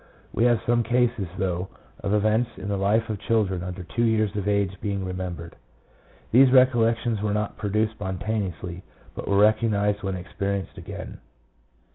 We 0.33 0.45
have 0.45 0.61
some 0.65 0.81
cases, 0.81 1.27
though, 1.37 1.67
of 1.99 2.11
events 2.11 2.49
in 2.57 2.69
the 2.69 2.75
life 2.75 3.07
of 3.07 3.19
children 3.19 3.61
under 3.61 3.83
two 3.83 4.03
years 4.05 4.35
of 4.35 4.47
age 4.47 4.75
being 4.81 5.05
remembered. 5.05 5.55
These 6.31 6.51
recollections 6.51 7.21
were 7.21 7.35
not 7.35 7.57
produced 7.59 7.91
spontaneously, 7.93 8.81
but 9.13 9.27
were 9.27 9.37
recognized 9.37 10.01
when 10.01 10.15
experienced 10.15 10.75
again. 10.79 11.19